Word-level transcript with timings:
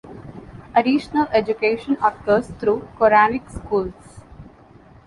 Additional 0.73 1.27
education 1.27 1.95
occurs 2.01 2.47
through 2.59 2.87
Koranic 2.97 3.47
schools. 3.51 4.21